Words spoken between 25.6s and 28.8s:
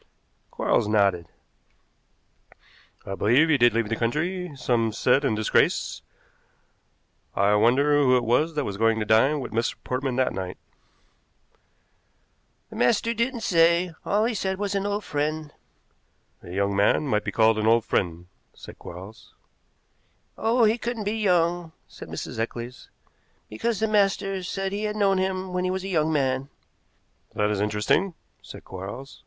he was a young man." "That is interesting," said